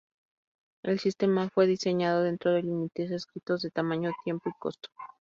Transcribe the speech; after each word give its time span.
El 0.81 0.97
sistema 0.99 1.51
fue 1.51 1.67
diseñado 1.67 2.23
dentro 2.23 2.53
de 2.53 2.63
límites 2.63 3.11
estrictos 3.11 3.61
de 3.61 3.69
tamaño, 3.69 4.09
tiempo 4.25 4.49
y 4.49 4.53
costo. 4.59 4.89